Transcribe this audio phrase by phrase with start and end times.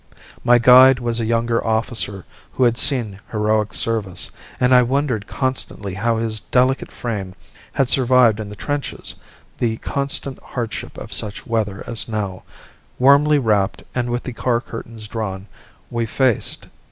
[0.43, 5.93] My guide was a younger officer who had seen heroic service, and I wondered constantly
[5.93, 7.35] how his delicate frame
[7.73, 9.13] had survived in the trenches
[9.59, 12.41] the constant hardship of such weather as now,
[12.97, 15.45] warmly wrapped and with the car curtains drawn,
[15.91, 16.65] we faced.